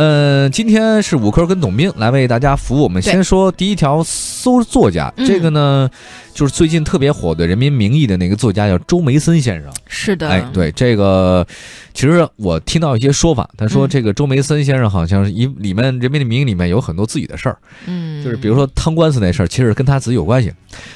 [0.00, 2.84] 呃，今天是五科跟董斌来为大家服务。
[2.84, 5.90] 我们先说第一条搜作家，嗯这个呢
[6.32, 9.70] 就是最近特别火的《人民名义》的那个作家叫周梅森先生。
[9.86, 11.46] 是的，哎，对这个，
[11.92, 20.50] 其实我听到一些说法，他说嗯这个周梅森先生好像是一里面《人民的名义》里面有很多自己的事儿，嗯，就是比如说贪官司那事儿，其实跟他自己有关系。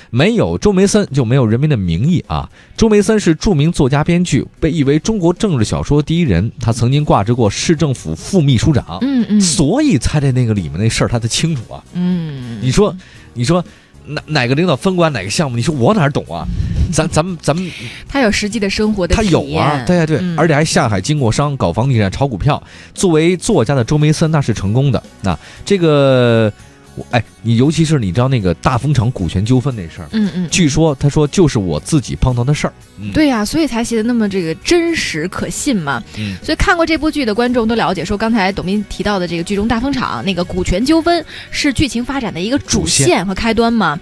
[0.09, 2.48] 没有周梅森就没有《人民的名义》啊。
[2.77, 6.50] 周梅森是著名作家、编剧，被誉为中国政治小说第一人。
[6.61, 11.82] 他曾经挂职过市政府副秘书长，嗯嗯所以他在那个里面那事儿他才清楚啊。
[11.93, 12.96] 嗯，你说，
[13.32, 13.64] 你说。
[14.07, 15.57] 哪哪个领导分管哪个项目？
[15.57, 16.44] 你说我哪儿懂啊？
[16.93, 17.70] 咱咱们咱们
[18.07, 22.62] 他有实际的生活的他有啊，对对对，嗯而且还下海经过商，搞房地产，炒股票。
[22.93, 25.03] 作为作家的周梅森那是成功的。
[25.22, 26.53] 那这个，
[26.96, 32.72] 我哎，你尤其是你知道那个大风厂股权纠纷那事儿，嗯嗯，据说他说就是我自己碰到的事儿。
[32.98, 36.03] 嗯，对呀、所以才写的那么这个真实可信嘛。
[36.17, 44.00] 嗯所以看过这部剧的观众都了解，说刚才董斌提到的这个剧中大风厂那个股权纠纷是剧情发展的一个主主线线和开端嘛。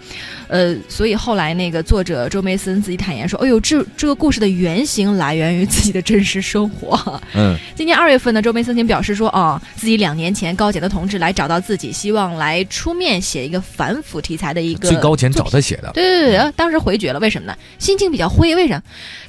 [0.49, 7.19] 呃，所以后来那个作者周梅森自己坦言说：“哎呦，这这个故事的原型来源于自己的真实生活。
[7.35, 15.91] ”嗯今年二月份呢，周梅森曾表示说，啊、自己两年前高检的同志来找到自己，希望来出面写一个反腐题材的一个最高检找他写的。
[15.95, 17.57] 对对对，呃当时回绝了，为什么呢？
[17.79, 18.83] 心情比较灰，为什么？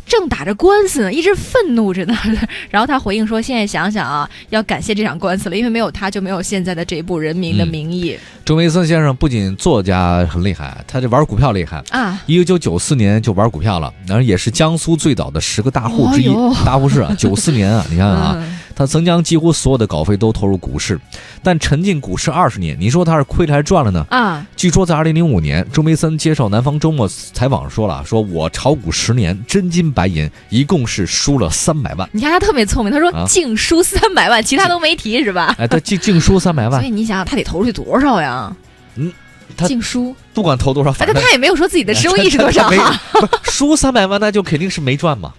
[0.05, 2.13] 正打着官司呢，一直愤怒着呢。
[2.69, 11.81] 然后他回应说：“现在想想啊，要感谢这场官司了，因为没有他，就没有现在的这部《人民的嗯名义周维森先生不仅作家很厉害，他这玩股票厉害。
[11.91, 12.21] 啊。
[12.25, 16.27] 一九九四年就玩股票了，然后也是江苏最早的十个大户之一。
[16.27, 20.99] 哦大户是啊，九四年啊，你看啊，嗯他曾将几乎所有的稿费都投入股市，
[21.41, 24.05] 但沉浸股市二十年，你说他是亏了还是赚了呢？
[24.09, 32.09] 啊，据说在二零零五年，周梅森接受《南方周末》采访说了，说我炒股十年，真金白银，一共是输了三百万。
[32.11, 35.55] 你看他特别聪明，他说啊净输三百万，其他都没提是吧？
[35.59, 38.55] 哎，他净净输三百万，所以你想想，他得投出去多少呀？
[38.95, 39.11] 嗯，
[39.55, 43.01] 他净输，不管投多少，哎，反正但他也没有说自己的收益是多少没啊？
[43.13, 45.31] 不是输三百万，那就肯定是没赚嘛。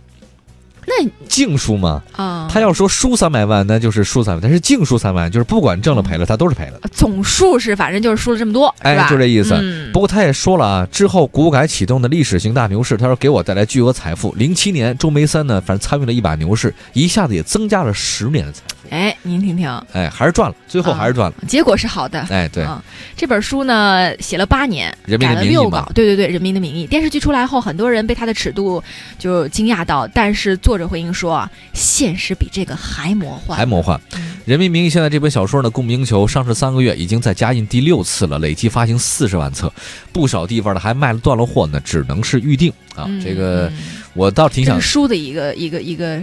[0.99, 6.79] 那净输吗，啊，他要说输三百万，那就是输三百万；但是净输三万，就是不管挣了赔了，他都是赔了。
[6.93, 9.07] 总数是反正就是输了这么多，哎？
[9.09, 9.55] 就这意思
[9.93, 14.33] 不过他也说了啊，之后股改启动的历史性大牛市，他说给我带来巨额财富。
[14.37, 18.84] 零七年，周梅三呢，反正参与了一把牛市，一下子也增加了十年的财富。
[18.91, 21.37] 哎，您听听，哎，还是赚了，最后还是赚了。
[21.49, 22.21] 结果是好的。
[22.31, 22.83] 哎，对，啊，
[23.17, 28.83] 这本书呢写了八年，人民改的名义嘛了六稿，对对对，《人民的名义》电视剧出来后，很多人被它的尺度
[29.19, 34.01] 就惊讶到，但是作者回应说啊，现实比这个还魔幻，还魔幻。
[34.17, 39.73] 嗯《人民名义》现在这本小说呢，供不应求，上市三个月，已经在加印第六次了，累计发行四十万册，
[40.13, 43.07] 不少地方呢还卖了断了货呢，只能是预定啊。
[43.09, 43.79] 嗯这个嗯
[44.13, 46.23] 我倒挺想书的一个一个一个，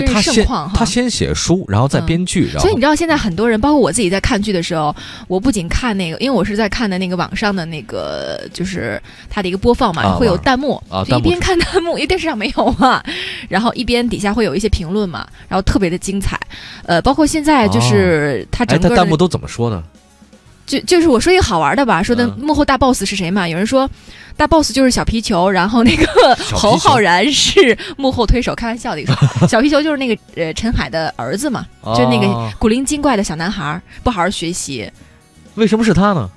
[0.00, 0.74] 对他先真是盛况哈。
[0.76, 2.06] 他先写书，然后再嗯。
[2.06, 4.94] 编剧，然后所以你知道现在很多人，包括我自己在看剧的时候，
[5.28, 9.00] 我不仅看那个，因为我是在看的那个网上的那个，就是
[9.30, 13.02] 它的一个播放嘛，啊会有弹幕，啊就一边看弹幕，因为电视上没有嘛，
[13.48, 16.38] 然后一边底下会有一些评论嘛，然后特别的精彩，
[16.84, 19.82] 呃，包括现在就是它哎，整个弹幕都怎么说呢？
[20.72, 23.46] 就就是我说一个好玩的吧，说的嗯幕后大 boss 是谁嘛？
[23.46, 23.88] 有人说
[24.36, 26.06] 大 boss 就是小皮球，然后那个
[26.52, 29.14] 侯浩然是幕后推手，开玩笑的一个，
[29.46, 34.90] 小皮球就是那个呃陈海的儿子嘛，就那个啊古灵精怪的小男孩，不好好学习，
[35.56, 36.30] 为什么是他呢？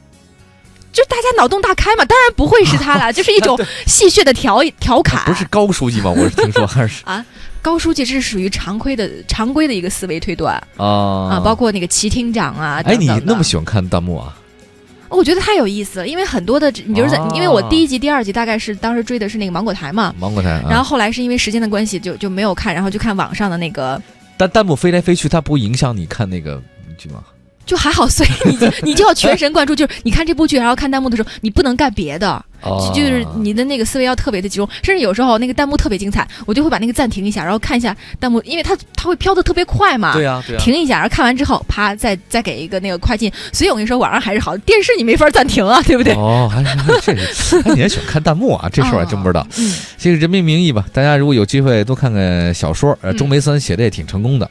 [0.96, 5.26] 就大家脑洞大开嘛，当然不会是他啦， 就是一种戏谑的调调侃。
[5.26, 6.10] 不是高书记吗？
[6.10, 6.66] 我是听说。
[6.66, 7.24] 还是啊？
[7.62, 10.56] 高书记，这是属于常规的常规的一个思维推断。
[10.78, 10.86] 啊。
[11.36, 14.34] 啊，包括那个齐厅长啊哎，你那么喜欢看弹幕啊？
[15.10, 20.68] 我觉得太有意思了，因为很多的，你比如在，哦因为我第一集、第二集大概是当时追的是那个芒果台嘛，芒果台，啊。
[20.70, 24.02] 然后后来是因为时间的关系就就没有看，然后就看网上的那个，
[24.38, 26.62] 但弹幕飞来飞去，它不影响你看那个
[26.98, 27.24] 剧吗？
[27.66, 40.60] 就还好，所以你就你就要全神贯注，就是你看这部剧，然后看弹幕的时候，你不能干别的，哦就就是你的那个思维要特别的集中，甚至有时候那个弹幕特别精彩，我就会把那个暂停一下，然后看一下弹幕，因为它它会飘的特别快嘛，对呀对啊。
[40.60, 43.32] 停一下，然后看完之后，啪，再再给一个那个快进。
[43.52, 46.14] 所以我跟你说，网上还是好，电视你没法暂停啊，对不对？
[46.14, 48.70] 哦，还是这是，哎，你还喜欢看弹幕啊？
[48.72, 49.46] 这事儿我还真不知道。
[49.58, 49.74] 嗯。
[49.98, 54.50] 这个《人民名义》吧，大家如果有机会多看看小说，呃，嗯钟梅森写的也挺成功的。